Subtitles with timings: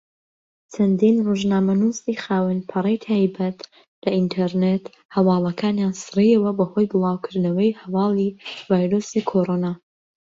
[0.73, 3.59] چەندین ڕۆژنامەنووسی خاوەن پەڕەی تایبەت
[4.03, 4.83] لە ئینتەرنێت
[5.15, 8.29] هەواڵەکانیان سڕیەوە بەهۆی بڵاوکردنەوەی هەواڵی
[8.69, 9.71] ڤایرۆسی کۆڕۆنا.